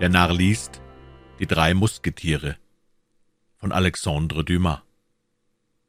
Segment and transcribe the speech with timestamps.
[0.00, 0.82] Der Narr liest
[1.38, 2.56] Die drei Musketiere
[3.54, 4.80] von Alexandre Dumas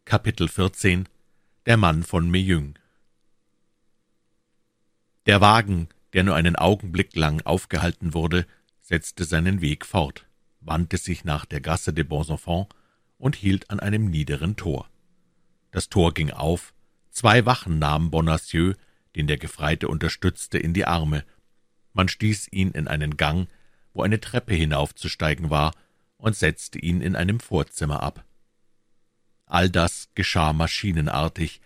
[0.06, 1.10] Kapitel 14
[1.66, 2.76] Der Mann von Meung
[5.26, 8.46] Der Wagen, der nur einen Augenblick lang aufgehalten wurde,
[8.80, 10.28] setzte seinen Weg fort,
[10.62, 12.76] wandte sich nach der Gasse des Bons Enfants
[13.18, 14.88] und hielt an einem niederen Tor.
[15.72, 16.76] Das Tor ging auf,
[17.10, 18.78] zwei Wachen nahmen Bonacieux,
[19.16, 21.26] den der Gefreite unterstützte, in die Arme.
[21.94, 23.48] Man stieß ihn in einen Gang,
[23.96, 25.74] wo eine Treppe hinaufzusteigen war,
[26.18, 28.24] und setzte ihn in einem Vorzimmer ab.
[29.46, 31.62] All das geschah maschinenartig.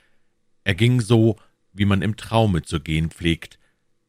[0.64, 1.38] Er ging so,
[1.72, 3.60] wie man im Traume zu gehen pflegt.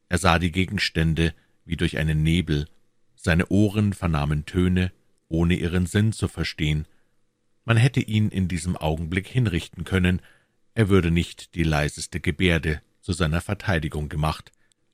[0.09, 2.67] Er sah die Gegenstände wie durch einen Nebel.
[3.15, 4.91] Seine Ohren vernahmen Töne,
[5.29, 6.85] ohne ihren Sinn zu verstehen.
[7.63, 10.21] Man hätte ihn in diesem Augenblick hinrichten können,
[10.73, 14.51] er würde nicht die leiseste Gebärde zu seiner Verteidigung gemacht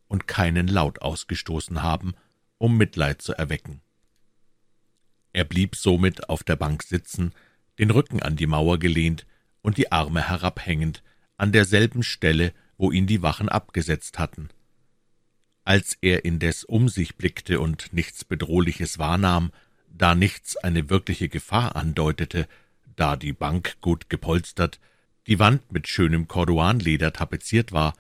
[0.08, 2.16] und keinen Laut ausgestoßen haben,
[2.58, 3.82] um Mitleid zu erwecken.
[5.34, 7.34] Er blieb somit auf der Bank sitzen,
[7.80, 9.26] den Rücken an die Mauer gelehnt
[9.62, 11.04] und die Arme herabhängend,
[11.38, 14.50] an derselben Stelle, wo ihn die Wachen abgesetzt hatten.
[15.64, 19.52] Als er indes um sich blickte und nichts Bedrohliches wahrnahm,
[19.90, 22.48] da nichts eine wirkliche Gefahr andeutete,
[22.96, 24.80] da die Bank gut gepolstert,
[25.28, 27.94] die Wand mit schönem Corduanleder tapeziert war,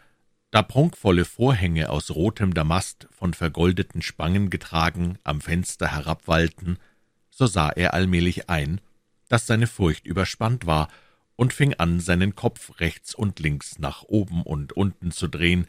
[0.51, 6.79] da prunkvolle Vorhänge aus rotem Damast von vergoldeten Spangen getragen am Fenster herabwallten,
[7.29, 8.79] so sah er allmählich ein,
[9.27, 10.87] dass seine Furcht überspannt war,
[11.35, 15.67] und fing an, seinen Kopf rechts und links nach oben und unten zu drehen.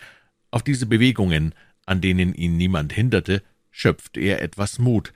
[0.51, 5.12] Auf diese Bewegungen, an denen ihn niemand hinderte, schöpfte er etwas Mut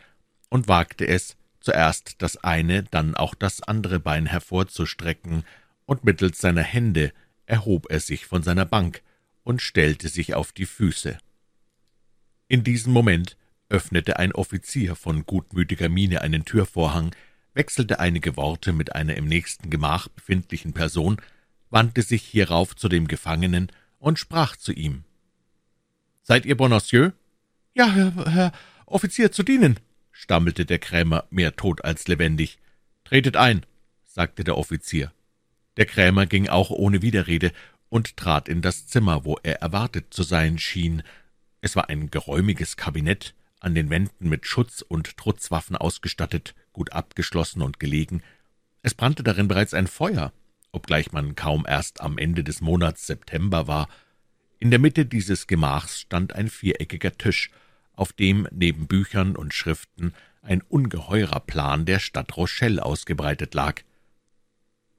[0.50, 5.44] und wagte es, zuerst das eine, dann auch das andere Bein hervorzustrecken,
[5.86, 7.12] und mittels seiner Hände
[7.46, 9.02] erhob er sich von seiner Bank
[9.44, 11.18] und stellte sich auf die Füße.
[12.48, 13.36] In diesem Moment
[13.68, 17.14] öffnete ein Offizier von gutmütiger Miene einen Türvorhang,
[17.54, 21.20] wechselte einige Worte mit einer im nächsten Gemach befindlichen Person,
[21.70, 25.04] wandte sich hierauf zu dem Gefangenen und sprach zu ihm.
[26.22, 27.12] »Seid ihr Bonacieux?«
[27.74, 28.52] »Ja, Herr, Herr
[28.86, 29.80] Offizier, zu dienen«,
[30.10, 32.58] stammelte der Krämer, mehr tot als lebendig.
[33.04, 33.64] »Tretet ein«,
[34.04, 35.12] sagte der Offizier.
[35.78, 37.52] Der Krämer ging auch ohne Widerrede
[37.92, 41.02] und trat in das Zimmer, wo er erwartet zu sein schien.
[41.60, 47.60] Es war ein geräumiges Kabinett, an den Wänden mit Schutz- und Trutzwaffen ausgestattet, gut abgeschlossen
[47.60, 48.22] und gelegen.
[48.80, 50.32] Es brannte darin bereits ein Feuer,
[50.72, 53.90] obgleich man kaum erst am Ende des Monats September war.
[54.58, 57.50] In der Mitte dieses Gemachs stand ein viereckiger Tisch,
[57.92, 63.82] auf dem neben Büchern und Schriften ein ungeheurer Plan der Stadt Rochelle ausgebreitet lag.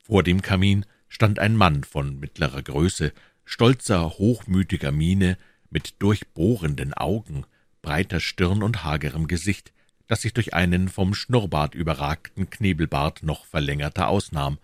[0.03, 3.13] Vor dem Kamin stand ein Mann von mittlerer Größe,
[3.46, 5.38] stolzer, hochmütiger Miene,
[5.69, 7.46] mit durchbohrenden Augen,
[7.84, 9.73] breiter Stirn und hagerem Gesicht,
[10.07, 14.57] das sich durch einen vom Schnurrbart überragten Knebelbart noch verlängerter ausnahm.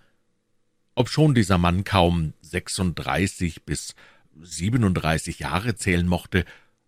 [0.96, 3.94] Obschon dieser Mann kaum sechsunddreißig bis
[4.42, 6.46] siebenunddreißig Jahre zählen mochte,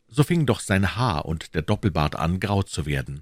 [0.07, 3.21] so fing doch sein Haar und der Doppelbart an, grau zu werden.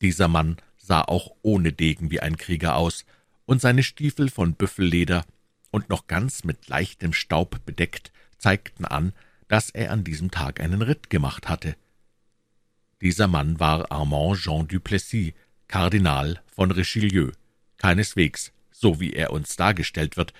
[0.00, 3.04] Dieser Mann sah auch ohne Degen wie ein Krieger aus,
[3.48, 5.24] und seine Stiefel von Büffelleder
[5.70, 9.14] und noch ganz mit leichtem Staub bedeckt, zeigten an,
[9.48, 11.74] dass er an diesem Tag einen Ritt gemacht hatte.
[13.00, 15.32] Dieser Mann war Armand Jean du Plessis,
[15.66, 17.30] Kardinal von Richelieu,
[17.78, 20.34] keineswegs, so wie er uns dargestellt wird,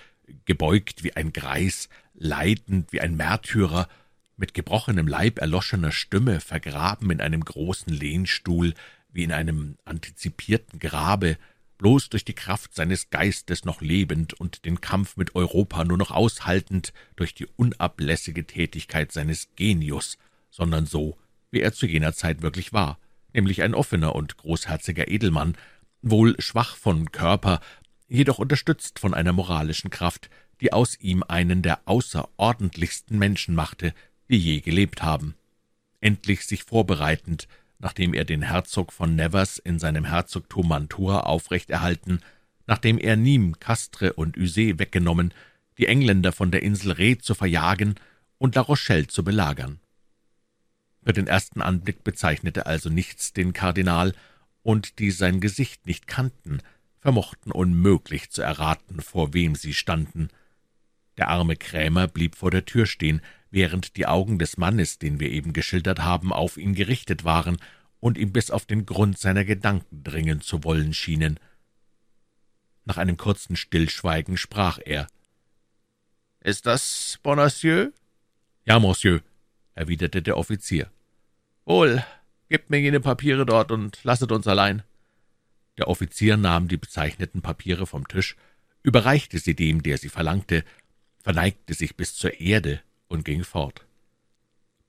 [0.45, 3.89] gebeugt wie ein Greis, leidend wie ein Märtyrer,
[4.37, 8.75] mit gebrochenem Leib, erloschener Stimme, vergraben in einem großen Lehnstuhl,
[9.11, 11.37] wie in einem antizipierten Grabe,
[11.79, 16.11] bloß durch die Kraft seines Geistes noch lebend und den Kampf mit Europa nur noch
[16.11, 20.17] aushaltend durch die unablässige Tätigkeit seines Genius,
[20.51, 21.17] sondern so,
[21.49, 22.99] wie er zu jener Zeit wirklich war,
[23.33, 25.57] nämlich ein offener und großherziger Edelmann,
[26.01, 27.61] wohl schwach von Körper,
[28.07, 30.29] jedoch unterstützt von einer moralischen Kraft,
[30.61, 33.93] die aus ihm einen der außerordentlichsten Menschen machte,
[34.29, 35.35] die je gelebt haben.
[36.01, 37.47] Endlich sich vorbereitend,
[37.79, 42.19] nachdem er den Herzog von Nevers in seinem Herzogtum Mantua aufrechterhalten,
[42.67, 45.33] nachdem er Nîmes, Castres und Uzé weggenommen,
[45.77, 47.95] die Engländer von der Insel Rhe zu verjagen
[48.37, 49.79] und La Rochelle zu belagern.
[51.03, 54.13] Für den ersten Anblick bezeichnete also nichts den Kardinal,
[54.61, 56.61] und die sein Gesicht nicht kannten,
[56.99, 60.29] vermochten unmöglich zu erraten, vor wem sie standen.
[61.17, 65.29] Der arme Krämer blieb vor der Tür stehen, während die Augen des Mannes, den wir
[65.31, 67.57] eben geschildert haben, auf ihn gerichtet waren
[67.99, 71.39] und ihm bis auf den Grund seiner Gedanken dringen zu wollen schienen.
[72.85, 75.07] Nach einem kurzen Stillschweigen sprach er.
[76.41, 77.91] »Ist das Bonacieux?«
[78.65, 79.21] »Ja, Monsieur«,
[79.75, 80.89] erwiderte der Offizier.
[81.65, 82.03] »Wohl,
[82.49, 84.81] Gebt mir jene Papiere dort und lasset uns allein.
[85.77, 88.35] Der Offizier nahm die bezeichneten Papiere vom Tisch,
[88.81, 90.65] überreichte sie dem, der sie verlangte,
[91.21, 93.85] verneigte sich bis zur Erde und ging fort.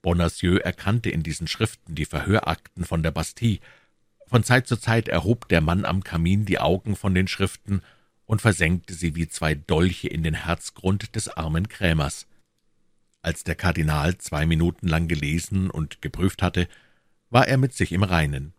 [0.01, 3.59] Bonacieux erkannte in diesen Schriften die Verhörakten von der Bastille.
[4.27, 7.81] Von Zeit zu Zeit erhob der Mann am Kamin die Augen von den Schriften
[8.25, 12.27] und versenkte sie wie zwei Dolche in den Herzgrund des armen Krämers.
[13.21, 16.67] Als der Kardinal zwei Minuten lang gelesen und geprüft hatte,
[17.29, 18.53] war er mit sich im Reinen.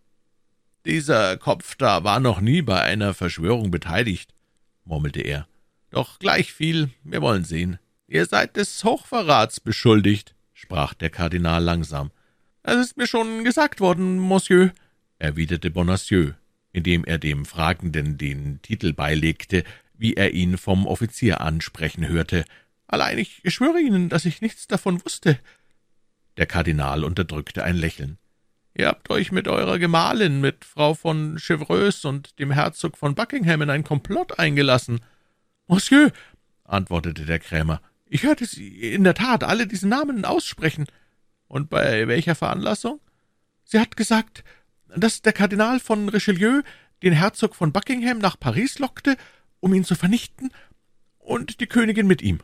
[0.84, 4.34] »Dieser Kopf da war noch nie bei einer Verschwörung beteiligt«,
[4.84, 5.48] murmelte er.
[5.90, 7.78] »Doch gleichviel, wir wollen sehen.
[8.06, 12.12] Ihr seid des Hochverrats beschuldigt sprach der Kardinal langsam.
[12.62, 14.70] »Es ist mir schon gesagt worden, Monsieur«,
[15.18, 16.34] erwiderte Bonacieux,
[16.72, 19.64] indem er dem Fragenden den Titel beilegte,
[19.94, 22.44] wie er ihn vom Offizier ansprechen hörte.
[22.86, 25.38] »Allein ich schwöre Ihnen, dass ich nichts davon wusste.«
[26.36, 28.18] Der Kardinal unterdrückte ein Lächeln.
[28.74, 33.62] »Ihr habt euch mit eurer Gemahlin, mit Frau von Chevreuse und dem Herzog von Buckingham
[33.62, 35.00] in ein Komplott eingelassen.«
[35.66, 36.12] »Monsieur«,
[36.64, 37.82] antwortete der Krämer,
[38.12, 40.84] ich hörte Sie in der Tat alle diese Namen aussprechen.
[41.48, 43.00] Und bei welcher Veranlassung?
[43.64, 44.44] Sie hat gesagt,
[44.94, 46.60] dass der Kardinal von Richelieu
[47.02, 49.16] den Herzog von Buckingham nach Paris lockte,
[49.60, 50.50] um ihn zu vernichten,
[51.20, 52.40] und die Königin mit ihm.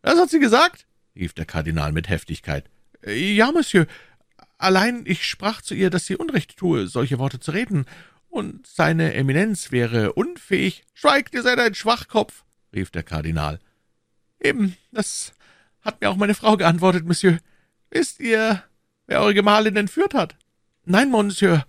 [0.00, 0.86] Das hat sie gesagt?
[1.14, 2.70] rief der Kardinal mit Heftigkeit.
[3.04, 3.86] Ja, Monsieur.
[4.56, 7.84] Allein ich sprach zu ihr, dass sie Unrecht tue, solche Worte zu reden,
[8.30, 10.84] und seine Eminenz wäre unfähig.
[10.94, 13.58] Schweigt, ihr seid ein Schwachkopf, rief der Kardinal.
[14.40, 15.32] Eben, das
[15.82, 17.38] hat mir auch meine Frau geantwortet, Monsieur.
[17.90, 18.62] Wisst ihr,
[19.06, 20.36] wer eure Gemahlin entführt hat?
[20.84, 21.64] Nein, Monsieur.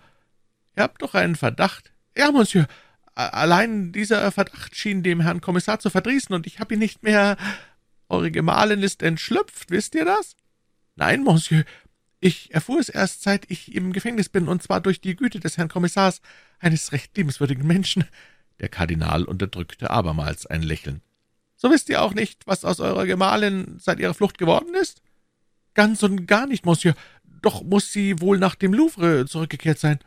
[0.76, 1.92] Ihr habt doch einen Verdacht.
[2.18, 2.68] Ja, Monsieur.
[3.14, 7.38] Allein dieser Verdacht schien dem Herrn Kommissar zu verdrießen, und ich habe ihn nicht mehr.
[8.08, 10.36] Eure Gemahlin ist entschlüpft, wisst ihr das?
[10.96, 11.64] Nein, Monsieur.
[12.20, 15.58] Ich erfuhr es erst, seit ich im Gefängnis bin, und zwar durch die Güte des
[15.58, 16.22] Herrn Kommissars,
[16.60, 18.06] eines recht liebenswürdigen Menschen.
[18.60, 21.02] Der Kardinal unterdrückte abermals ein Lächeln.
[21.62, 25.04] So wisst ihr auch nicht, was aus eurer Gemahlin seit ihrer Flucht geworden ist?
[25.76, 26.96] Ganz und gar nicht, Monsieur.
[27.44, 30.00] Doch muss sie wohl nach dem Louvre zurückgekehrt sein.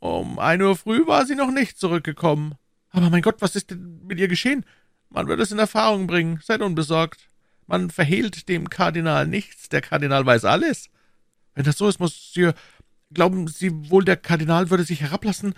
[0.00, 2.56] Um ein Uhr früh war sie noch nicht zurückgekommen.
[2.90, 4.66] Aber mein Gott, was ist denn mit ihr geschehen?
[5.08, 6.40] Man wird es in Erfahrung bringen.
[6.42, 7.30] Seid unbesorgt.
[7.66, 9.70] Man verhehlt dem Kardinal nichts.
[9.70, 10.90] Der Kardinal weiß alles.
[11.54, 12.52] Wenn das so ist, Monsieur,
[13.14, 15.54] glauben Sie wohl, der Kardinal würde sich herablassen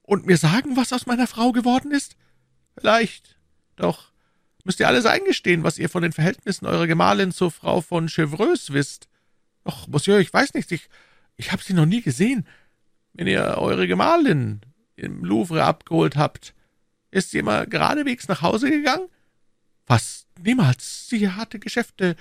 [0.00, 2.16] und mir sagen, was aus meiner Frau geworden ist?
[2.74, 3.36] Vielleicht.
[3.76, 4.15] Doch
[4.66, 8.72] müsst ihr alles eingestehen, was ihr von den Verhältnissen eurer Gemahlin zur Frau von Chevreuse
[8.72, 9.08] wisst.
[9.64, 10.88] Doch, Monsieur, ich weiß nicht, ich,
[11.36, 12.46] ich habe sie noch nie gesehen.
[13.14, 14.60] Wenn ihr eure Gemahlin
[14.96, 16.52] im Louvre abgeholt habt,
[17.12, 19.08] ist sie immer geradewegs nach Hause gegangen?
[19.84, 21.08] Fast niemals.
[21.08, 22.16] Sie hatte Geschäfte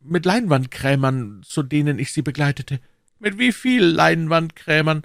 [0.00, 2.80] mit Leinwandkrämern, zu denen ich sie begleitete.
[3.20, 5.02] Mit wie viel Leinwandkrämern?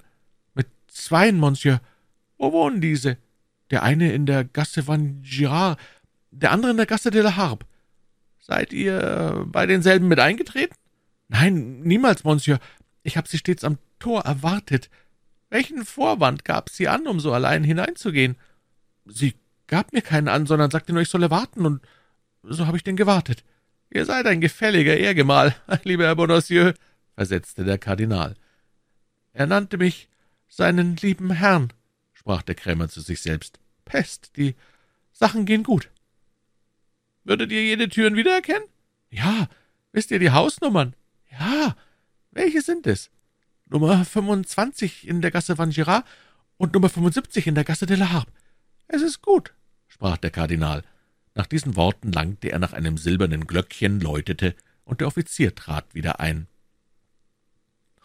[0.54, 1.80] Mit zweien, Monsieur.
[2.36, 3.16] Wo wohnen diese?
[3.70, 5.78] Der eine in der Gasse Van Girard,
[6.30, 7.66] der andere in der Gasse de la Harpe.
[8.38, 10.74] Seid ihr bei denselben mit eingetreten?
[11.28, 12.58] Nein, niemals, Monsieur.
[13.02, 14.90] Ich habe sie stets am Tor erwartet.
[15.50, 18.36] Welchen Vorwand gab sie an, um so allein hineinzugehen?
[19.06, 19.34] Sie
[19.66, 21.80] gab mir keinen an, sondern sagte nur, ich solle warten, und
[22.42, 23.44] so habe ich denn gewartet.
[23.90, 26.74] Ihr seid ein gefälliger Ehrgemahl, lieber Herr Bonacieux,
[27.14, 28.36] versetzte der Kardinal.
[29.32, 30.08] Er nannte mich
[30.48, 31.72] seinen lieben Herrn,
[32.12, 33.58] sprach der Krämer zu sich selbst.
[33.84, 34.54] Pest, die
[35.12, 35.90] Sachen gehen gut.
[37.30, 38.64] Würdet ihr jede Türen wiedererkennen?
[39.08, 39.48] Ja.
[39.92, 40.96] Wisst ihr die Hausnummern?
[41.30, 41.76] Ja.
[42.32, 43.08] Welche sind es?
[43.66, 46.04] Nummer 25 in der Gasse Van Girard
[46.56, 48.32] und Nummer 75 in der Gasse de la Harpe.
[48.88, 49.54] Es ist gut,
[49.86, 50.82] sprach der Kardinal.
[51.36, 56.18] Nach diesen Worten langte er nach einem silbernen Glöckchen, läutete, und der Offizier trat wieder
[56.18, 56.48] ein.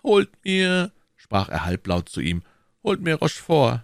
[0.03, 2.43] Holt mir, sprach er halblaut zu ihm,
[2.83, 3.81] holt mir Rochefort.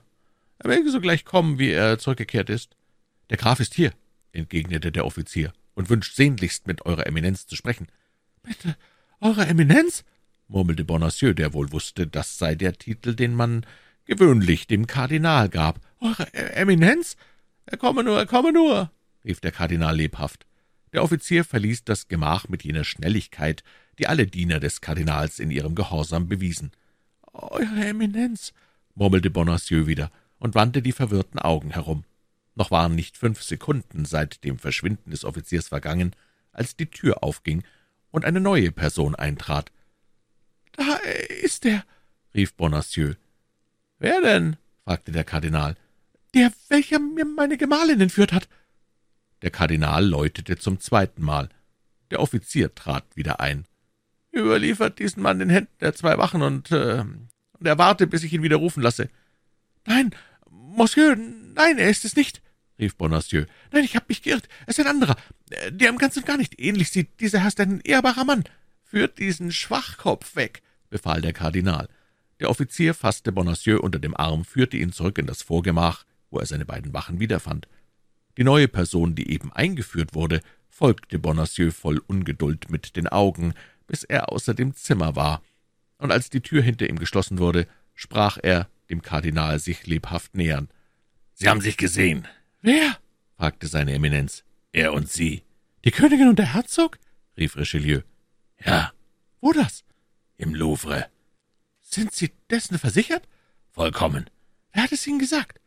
[0.60, 2.77] Er möge sogleich kommen, wie er zurückgekehrt ist.
[3.31, 3.91] Der Graf ist hier,
[4.33, 7.88] entgegnete der Offizier, und wünscht sehnlichst, mit Eurer Eminenz zu sprechen.
[8.43, 8.57] »Mit
[9.19, 10.03] Eurer Eminenz?«
[10.47, 13.65] murmelte Bonacieux, der wohl wusste, das sei der Titel, den man
[14.05, 15.79] gewöhnlich dem Kardinal gab.
[16.00, 17.15] »Eure e-, Eminenz?
[17.65, 18.91] Er komme nur, er komme nur!«
[19.23, 20.45] rief der Kardinal lebhaft.
[20.93, 23.63] Der Offizier verließ das Gemach mit jener Schnelligkeit,
[23.97, 26.71] die alle Diener des Kardinals in ihrem Gehorsam bewiesen.
[27.31, 28.53] »Eure Eminenz«,
[28.95, 32.03] murmelte Bonacieux wieder und wandte die verwirrten Augen herum.
[32.55, 36.15] Noch waren nicht fünf Sekunden seit dem Verschwinden des Offiziers vergangen,
[36.51, 37.63] als die Tür aufging
[38.12, 39.72] und eine neue Person eintrat.
[40.74, 40.96] »Da
[41.43, 41.84] ist er«,
[42.34, 43.15] rief Bonacieux.
[44.00, 45.75] »Wer denn?« fragte der Kardinal.
[46.34, 48.48] »Der, welcher mir meine Gemahlin entführt hat.«
[49.41, 51.50] Der Kardinal läutete zum zweiten Mal.
[52.10, 53.65] Der Offizier trat wieder ein.
[54.34, 57.03] überliefert diesen Mann den Händen der zwei Wachen und, äh,
[57.60, 59.10] und erwarte, bis ich ihn wieder rufen lasse.
[59.86, 60.12] Nein,
[60.75, 62.41] Monsieur, nein, er ist es nicht,
[62.79, 63.45] rief Bonacieux.
[63.71, 64.47] Nein, ich habe mich geirrt.
[64.65, 65.15] Es ist ein anderer,
[65.69, 67.19] der im Ganzen gar nicht ähnlich sieht.
[67.19, 68.43] Dieser Herr ist ein ehrbarer Mann.
[68.83, 71.87] Führt diesen Schwachkopf weg, befahl der Kardinal.
[72.39, 76.45] Der Offizier fasste Bonacieux unter dem Arm, führte ihn zurück in das Vorgemach, wo er
[76.45, 77.67] seine beiden Wachen wiederfand.
[78.37, 83.53] Die neue Person, die eben eingeführt wurde, folgte Bonacieux voll Ungeduld mit den Augen,
[83.87, 85.43] bis er außer dem Zimmer war,
[85.97, 90.69] und als die Tür hinter ihm geschlossen wurde, sprach er, dem Kardinal sich lebhaft nähernd.
[91.33, 92.27] »Sie haben sich gesehen.«
[92.62, 92.98] »Wer?«
[93.38, 94.43] fragte seine Eminenz.
[94.71, 95.43] »Er und Sie.«
[95.83, 97.00] »Die Königin und der Herzog?«
[97.38, 98.01] rief Richelieu.
[98.63, 98.91] »Ja.«
[99.39, 99.83] »Wo das?«
[100.38, 101.07] »Im Louvre.«
[101.79, 103.27] »Sind Sie dessen versichert?«
[103.71, 104.29] »Vollkommen.«
[104.74, 105.60] »Wer hat es Ihnen gesagt?«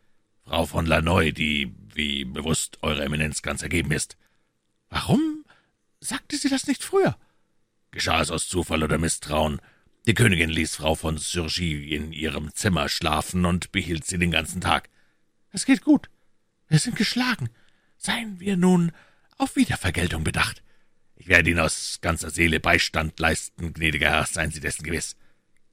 [0.44, 4.16] »Frau von Lannoy, die, wie bewusst Eure Eminenz ganz ergeben ist.«
[4.90, 5.44] »Warum
[6.00, 7.16] sagte sie das nicht früher?«
[7.90, 9.60] »Geschah es aus Zufall oder Misstrauen?«
[10.06, 14.60] Die Königin ließ Frau von Surgy in ihrem Zimmer schlafen und behielt sie den ganzen
[14.60, 14.90] Tag.
[15.50, 16.10] Es geht gut.
[16.68, 17.48] Wir sind geschlagen.
[17.96, 18.92] Seien wir nun
[19.38, 20.62] auf Wiedervergeltung bedacht.
[21.16, 25.16] Ich werde Ihnen aus ganzer Seele Beistand leisten, gnädiger Herr, seien Sie dessen gewiss.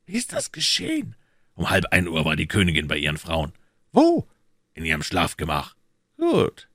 [0.06, 1.16] Wie ist das geschehen?
[1.56, 3.52] Um halb ein Uhr war die Königin bei ihren Frauen.
[3.92, 4.30] Wo?
[4.74, 5.76] In ihrem Schlafgemach.
[6.18, 6.70] Gut.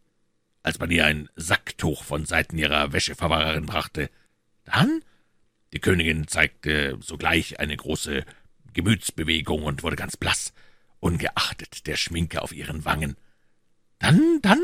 [0.62, 4.10] Als man ihr ein Sacktuch von Seiten ihrer Wäscheverwahrerin brachte.
[4.64, 5.02] Dann?
[5.87, 8.25] Königin zeigte sogleich eine große
[8.73, 10.52] Gemütsbewegung und wurde ganz blass,
[10.99, 13.16] ungeachtet der Schminke auf ihren Wangen.
[14.00, 14.59] Dann, dann?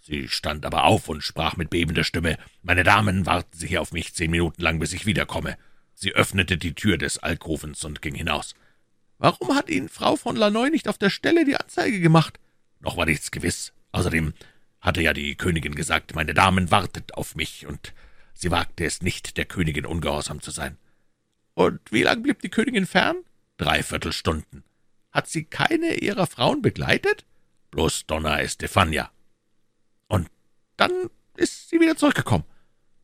[0.00, 3.92] Sie stand aber auf und sprach mit bebender Stimme, »Meine Damen, warten Sie hier auf
[3.92, 5.56] mich zehn Minuten lang, bis ich wiederkomme.«
[5.94, 8.56] Sie öffnete die Tür des Alkovens und ging hinaus.
[9.18, 12.40] »Warum hat Ihnen Frau von Lannoy nicht auf der Stelle die Anzeige gemacht?«
[12.80, 13.72] »Noch war nichts gewiss.
[13.92, 14.34] Außerdem
[14.80, 17.94] hatte ja die Königin gesagt, meine Damen wartet auf mich, und
[18.40, 20.78] Sie wagte es nicht, der Königin ungehorsam zu sein.
[21.54, 23.16] Und wie lang blieb die Königin fern?
[23.56, 24.62] Dreiviertel Stunden.
[25.10, 27.26] Hat sie keine ihrer Frauen begleitet?
[27.72, 29.10] Bloß Donna Estefania.
[30.06, 30.28] Und
[30.76, 30.92] dann
[31.36, 32.44] ist sie wieder zurückgekommen.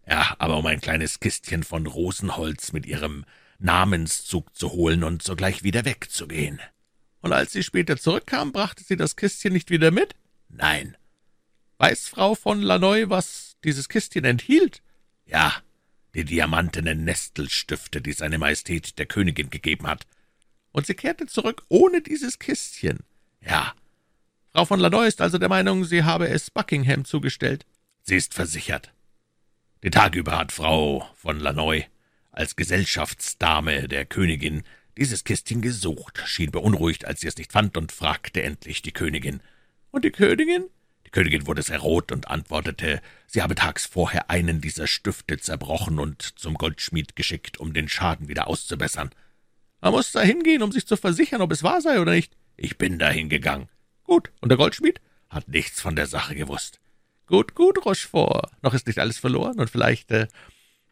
[0.07, 3.25] Ja, aber um ein kleines Kistchen von Rosenholz mit ihrem
[3.59, 6.61] Namenszug zu holen und sogleich wieder wegzugehen.
[7.23, 10.15] Und als sie später zurückkam, brachte sie das Kistchen nicht wieder mit?
[10.49, 10.97] Nein.
[11.79, 14.84] Weiß Frau von Lannoy, was dieses Kistchen enthielt?
[15.27, 15.55] Ja,
[16.15, 20.07] die diamantenen Nestelstifte, die seine Majestät der Königin gegeben hat.
[20.73, 23.01] Und sie kehrte zurück ohne dieses Kistchen.
[23.41, 23.75] Ja.
[24.53, 27.67] Frau von Lannoy ist also der Meinung, sie habe es Buckingham zugestellt.
[28.03, 28.93] Sie ist versichert.
[29.83, 31.87] Den Tag über hat Frau von Lannoy
[32.31, 34.63] als Gesellschaftsdame der Königin
[34.97, 39.41] dieses Kistchen gesucht, schien beunruhigt, als sie es nicht fand, und fragte endlich die Königin.
[39.91, 40.69] Und die Königin?
[41.15, 46.23] Königin wurde sehr rot und antwortete, sie habe tags vorher einen dieser Stifte zerbrochen und
[46.41, 49.11] zum Goldschmied geschickt, um den Schaden wieder auszubessern.
[49.81, 52.37] Man muss da hingehen, um sich zu versichern, ob es wahr sei oder nicht.
[52.57, 53.69] Ich bin dahin gegangen.
[54.03, 55.01] Gut, und der Goldschmied?
[55.31, 56.81] Hat nichts von der Sache gewusst.
[57.29, 58.51] Gut, gut, Rochefort.
[58.63, 60.27] Noch ist nicht alles verloren, und vielleicht, äh,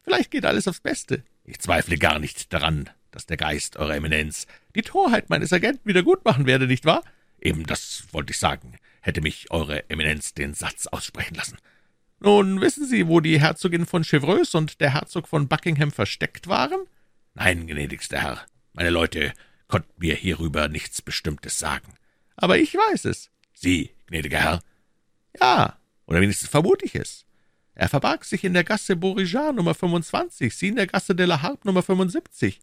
[0.03, 1.23] vielleicht geht alles aufs Beste.
[1.43, 6.01] Ich zweifle gar nicht daran, dass der Geist Eurer Eminenz die Torheit meines Agenten wieder
[6.01, 7.03] gut machen werde, nicht wahr?
[7.41, 11.57] Eben das wollte ich sagen hätte mich Eure Eminenz den Satz aussprechen lassen.
[12.19, 16.87] Nun, wissen Sie, wo die Herzogin von Chevreuse und der Herzog von Buckingham versteckt waren?
[17.33, 18.45] Nein, gnädigster Herr.
[18.71, 19.33] Meine Leute
[19.67, 21.93] konnten mir hierüber nichts Bestimmtes sagen.
[22.37, 23.29] Aber ich weiß es.
[23.53, 24.63] Sie, gnädiger Herr?
[25.39, 27.25] Ja, oder wenigstens vermute ich es.
[27.75, 31.41] Er verbarg sich in der Gasse Beauregard Nummer 25, Sie in der Gasse de la
[31.41, 32.61] Harpe Nummer 75.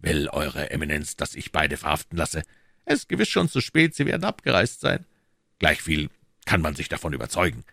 [0.00, 2.42] Will Eure Eminenz, dass ich beide verhaften lasse?
[2.84, 5.04] Es ist gewiss schon zu spät, Sie werden abgereist sein.
[5.58, 6.08] Gleichviel
[6.44, 7.64] kann man sich davon überzeugen.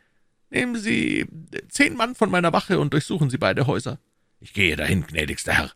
[0.50, 1.26] Nehmen Sie
[1.70, 4.00] zehn Mann von meiner Wache und durchsuchen Sie beide Häuser.
[4.40, 5.72] Ich gehe dahin, gnädigster Herr.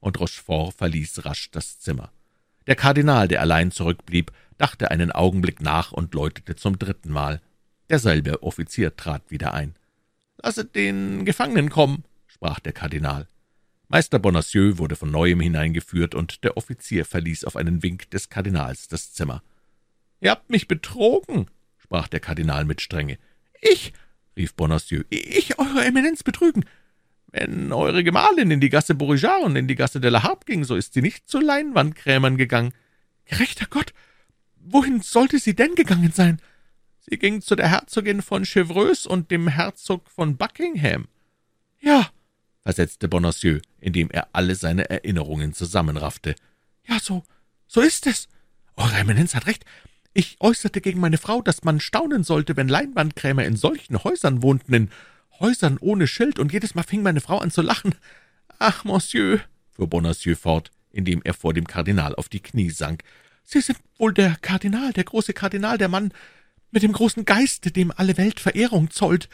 [0.00, 2.12] Und Rochefort verließ rasch das Zimmer.
[2.66, 7.40] Der Kardinal, der allein zurückblieb, dachte einen Augenblick nach und läutete zum dritten Mal.
[7.90, 9.74] Derselbe Offizier trat wieder ein.
[10.42, 13.28] »Lasset den Gefangenen kommen«, sprach der Kardinal.
[13.88, 18.88] Meister Bonacieux wurde von neuem hineingeführt, und der Offizier verließ auf einen Wink des Kardinals
[18.88, 19.42] das Zimmer.
[20.22, 21.48] »Ihr habt mich betrogen«,
[21.78, 23.18] sprach der Kardinal mit Strenge.
[23.60, 23.92] »Ich«,
[24.36, 26.64] rief Bonacieux, »ich, Eure Eminenz, betrügen.
[27.32, 30.64] Wenn eure Gemahlin in die Gasse Beauregard und in die Gasse de la Harpe ging,
[30.64, 32.72] so ist sie nicht zu Leinwandkrämern gegangen.
[33.24, 33.92] Gerechter Gott,
[34.60, 36.40] wohin sollte sie denn gegangen sein?
[37.00, 41.08] Sie ging zu der Herzogin von Chevreuse und dem Herzog von Buckingham.
[41.80, 42.10] Ja,
[42.62, 46.36] versetzte Bonacieux, indem er alle seine Erinnerungen zusammenraffte.
[46.86, 47.24] Ja, so,
[47.66, 48.28] so ist es.
[48.76, 49.64] Eure Eminenz hat recht.
[50.14, 54.74] Ich äußerte gegen meine Frau, dass man staunen sollte, wenn Leinwandkrämer in solchen Häusern wohnten,
[54.74, 54.90] in
[55.40, 57.94] Häusern ohne Schild, und jedes Mal fing meine Frau an zu lachen.
[58.58, 59.40] Ach, Monsieur,
[59.70, 63.02] fuhr Bonacieux fort, indem er vor dem Kardinal auf die Knie sank.
[63.44, 66.12] »Sie sind wohl der Kardinal, der große Kardinal, der Mann
[66.70, 69.30] mit dem großen Geiste, dem alle Welt Verehrung zollt.«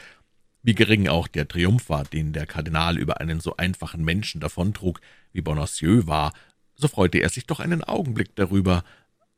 [0.62, 5.00] Wie gering auch der Triumph war, den der Kardinal über einen so einfachen Menschen davontrug,
[5.32, 6.32] wie Bonacieux war,
[6.76, 8.84] so freute er sich doch einen Augenblick darüber,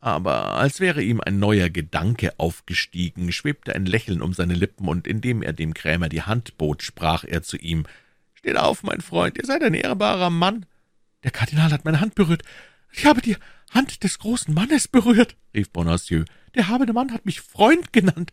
[0.00, 5.06] aber als wäre ihm ein neuer Gedanke aufgestiegen, schwebte ein Lächeln um seine Lippen, und
[5.06, 7.86] indem er dem Krämer die Hand bot, sprach er zu ihm
[8.34, 10.64] »Steht auf, mein Freund, ihr seid ein ehrbarer Mann.«
[11.22, 12.42] »Der Kardinal hat meine Hand berührt.
[12.90, 13.36] Ich habe die
[13.70, 16.24] Hand des großen Mannes berührt«, rief Bonacieux.
[16.54, 18.32] »Der habende Mann hat mich Freund genannt.«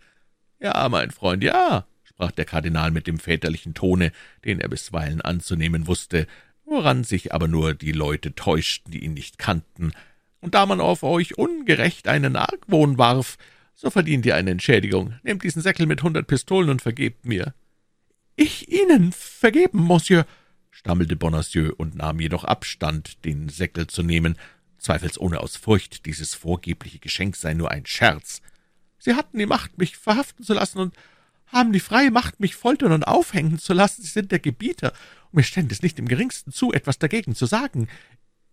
[0.60, 4.14] »Ja, mein Freund, ja«, sprach der Kardinal mit dem väterlichen Tone,
[4.46, 6.26] den er bisweilen anzunehmen wusste,
[6.64, 9.92] woran sich aber nur die Leute täuschten, die ihn nicht kannten.
[10.40, 13.38] Und da man auf euch ungerecht einen Argwohn warf,
[13.74, 15.16] so verdient ihr eine Entschädigung.
[15.24, 17.54] Nehmt diesen Säckel mit hundert Pistolen und vergebt mir.«
[18.36, 20.26] »Ich Ihnen vergeben, Monsieur«,
[20.70, 24.38] stammelte Bonacieux und nahm jedoch Abstand, den Säckel zu nehmen,
[24.78, 28.42] zweifelsohne aus Furcht, dieses vorgebliche Geschenk sei nur ein Scherz.
[29.00, 30.96] »Sie hatten die Macht, mich verhaften zu lassen, und
[31.48, 34.02] haben die freie Macht, mich foltern und aufhängen zu lassen.
[34.04, 34.94] Sie sind der Gebieter,
[35.32, 37.88] und mir stände es nicht im geringsten zu, etwas dagegen zu sagen.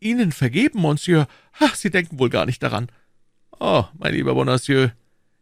[0.05, 1.27] Ihnen vergeben, Monsieur?
[1.59, 2.89] Ach, Sie denken wohl gar nicht daran.«
[3.59, 4.91] »Oh, mein lieber Bonacieux,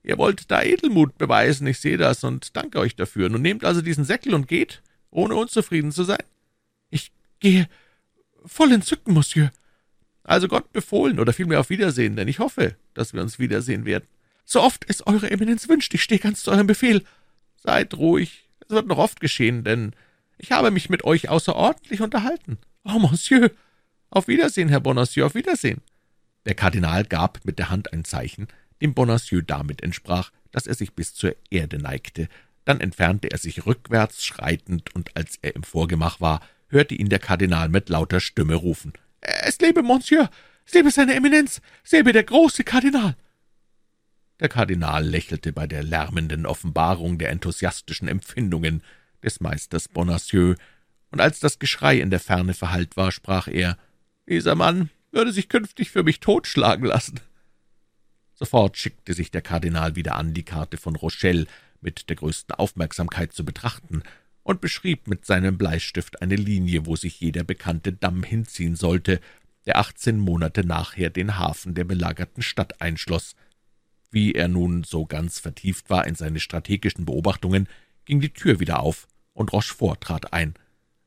[0.03, 3.29] ihr wollt da Edelmut beweisen, ich sehe das, und danke euch dafür.
[3.29, 6.23] Nun nehmt also diesen Säckel und geht, ohne unzufrieden zu sein.«
[6.91, 7.69] »Ich gehe
[8.45, 9.51] voll entzücken, Monsieur.«
[10.25, 14.07] also Gott befohlen oder vielmehr auf Wiedersehen, denn ich hoffe, dass wir uns wiedersehen werden.
[14.45, 17.03] So oft es Eure Eminenz wünscht, ich stehe ganz zu eurem Befehl.
[17.57, 19.95] Seid ruhig, es wird noch oft geschehen, denn
[20.39, 22.59] ich habe mich mit euch außerordentlich unterhalten.
[22.85, 23.51] Oh, Monsieur!
[24.15, 25.81] Auf Wiedersehen, Herr Bonacieux, auf Wiedersehen!
[26.45, 28.47] Der Kardinal gab mit der Hand ein Zeichen,
[28.83, 32.29] dem Bonacieux damit entsprach, dass er sich bis zur Erde neigte.
[32.67, 37.21] Dann entfernte er sich rückwärts schreitend, und als er im Vorgemach war, hörte ihn der
[37.21, 38.93] Kardinal mit lauter Stimme rufen.
[39.23, 40.29] Es lebe Monsieur,
[40.67, 43.17] es lebe seine Eminenz, es lebe der große Kardinal.
[44.41, 48.83] Der Kardinal lächelte bei der lärmenden Offenbarung der enthusiastischen Empfindungen
[49.23, 50.59] des Meisters Bonacieux,
[51.11, 53.79] und als das Geschrei in der Ferne verhallt war, sprach er,
[54.29, 57.21] »Dieser Mann würde sich künftig für mich totschlagen lassen.«
[58.35, 61.47] Sofort schickte sich der Kardinal wieder an, die Karte von Rochelle
[61.81, 64.03] mit der größten Aufmerksamkeit zu betrachten,
[64.43, 69.21] und beschrieb mit seinem Bleistift eine Linie, wo sich jeder bekannte Damm hinziehen sollte,
[69.67, 73.37] der achtzehn Monate nachher den Hafen der belagerten Stadt einschloss.
[74.11, 77.69] Wie er nun so ganz vertieft war in seine strategischen Beobachtungen,
[78.05, 80.55] ging die Tür wieder auf, und Rochefort trat ein.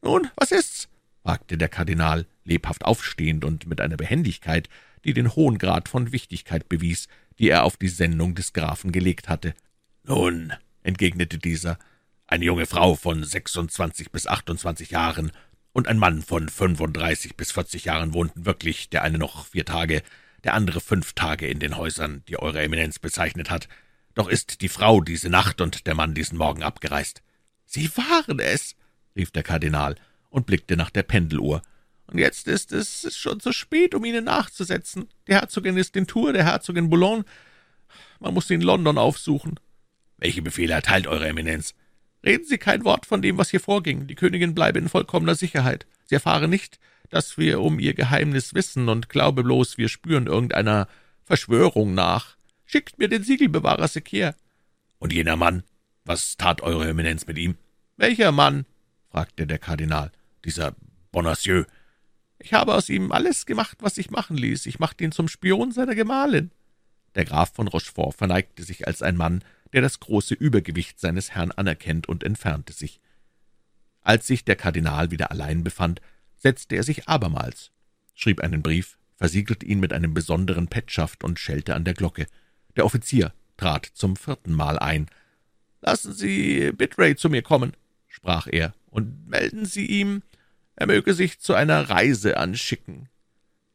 [0.01, 0.88] »Nun, was ist's?«
[1.26, 4.70] Fragte der Kardinal, lebhaft aufstehend und mit einer Behendigkeit,
[5.04, 7.08] die den hohen Grad von Wichtigkeit bewies,
[7.40, 9.56] die er auf die Sendung des Grafen gelegt hatte.
[10.04, 11.80] »Nun«, entgegnete dieser,
[12.28, 15.32] eine junge Frau von sechsundzwanzig bis achtundzwanzig Jahren
[15.74, 20.04] und ein Mann von fünfunddreißig bis vierzig Jahren wohnten wirklich, der eine noch vier Tage,
[20.44, 23.68] der andere fünf Tage in den Häusern, die Eure Eminenz bezeichnet hat.
[24.14, 27.24] Doch ist die Frau diese Nacht und der Mann diesen Morgen abgereist.
[27.66, 28.76] »Sie waren es«,
[29.16, 29.96] rief der Kardinal
[30.36, 31.62] und blickte nach der Pendeluhr.
[32.08, 35.08] »Und jetzt ist es schon zu spät, um Ihnen nachzusetzen.
[35.28, 37.24] Die Herzogin ist in Tour, der Herzog in Boulogne.
[38.19, 39.60] Man muss sie in London aufsuchen.«
[40.17, 41.74] »Welche Befehle erteilt Eure Eminenz?«
[42.24, 44.08] Reden Sie kein Wort von dem, was hier vorging.
[44.08, 45.86] Die Königin bleibe in vollkommener Sicherheit.
[46.06, 50.88] Sie erfahre nicht, dass wir um ihr Geheimnis wissen und glaube bloß, wir spüren irgendeiner
[51.24, 52.36] Verschwörung nach.
[52.65, 54.36] Schickt mir den Siegelbewahrer Sekir.
[55.00, 55.63] Und jener Mann?
[56.04, 57.56] Was tat Eure Eminenz mit ihm?
[57.95, 58.65] Welcher Mann?
[59.10, 60.12] fragte der Kardinal.
[60.46, 60.76] Dieser
[61.12, 61.66] Bonacieux.
[62.40, 64.66] Ich habe aus ihm alles gemacht, was sich machen ließ.
[64.68, 66.52] Ich machte ihn zum Spion seiner Gemahlin.
[67.16, 71.52] Der Graf von Rochefort verneigte sich als ein Mann, der das große Übergewicht seines Herrn
[71.52, 73.00] anerkennt, und entfernte sich.
[74.02, 76.02] Als sich der Kardinal wieder allein befand,
[76.38, 77.72] setzte er sich abermals,
[78.14, 82.28] schrieb einen Brief, versiegelte ihn mit einem besonderen Petschaft und schellte an der Glocke.
[82.76, 85.08] Der Offizier trat zum vierten Mal ein.
[85.82, 87.76] »Lassen Sie Bittray zu mir kommen«,
[88.08, 90.24] sprach er, »und melden Sie ihm,
[90.78, 93.10] er möge sich zu einer Reise anschicken.«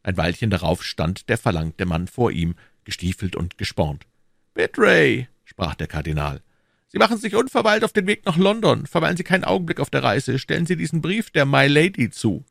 [0.03, 2.55] Ein Weilchen darauf stand der verlangte Mann vor ihm,
[2.85, 4.07] gestiefelt und gespornt.
[4.55, 6.41] »Bittray«, sprach der Kardinal.
[6.89, 8.87] »Sie machen sich unverweilt auf den Weg nach London.
[8.87, 10.39] Verweilen Sie keinen Augenblick auf der Reise.
[10.39, 12.45] Stellen Sie diesen Brief der My Lady zu.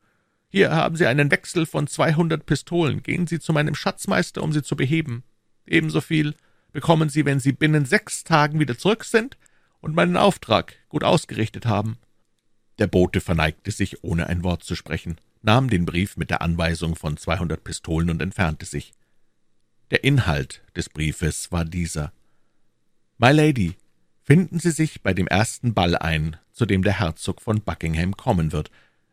[0.48, 3.02] Hier haben Sie einen Wechsel von zweihundert Pistolen.
[3.02, 5.24] Gehen Sie zu meinem Schatzmeister, um sie zu beheben.
[5.66, 6.34] Ebenso viel
[6.72, 9.36] bekommen Sie, wenn Sie binnen sechs Tagen wieder zurück sind
[9.80, 11.98] und meinen Auftrag gut ausgerichtet haben.«
[12.80, 16.96] Der Bote verneigte sich, ohne ein Wort zu sprechen, nahm den Brief mit der Anweisung
[16.96, 18.94] von zweihundert Pistolen und entfernte sich.
[19.90, 22.10] Der Inhalt des Briefes war dieser.
[23.18, 23.74] My Lady,
[24.22, 28.50] finden Sie sich bei dem ersten Ball ein, zu dem der Herzog von Buckingham kommen
[28.50, 28.70] wird.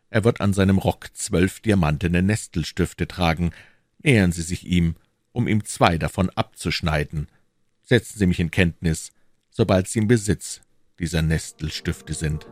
[0.10, 3.52] Er wird an seinem Rock zwölf diamantene Nestelstifte tragen.
[4.02, 4.96] Nähern Sie sich ihm,
[5.34, 7.28] um ihm zwei davon abzuschneiden.
[7.84, 9.12] Setzen Sie mich in Kenntnis,
[9.50, 10.62] sobald Sie im Besitz
[11.00, 12.48] dieser Nestelstifte sind.«